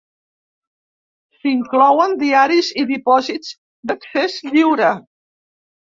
S'inclouen 1.41 2.17
diaris 2.25 2.73
i 2.85 2.89
dipòsits 2.95 3.55
d'accés 3.93 4.43
lliure. 4.53 4.95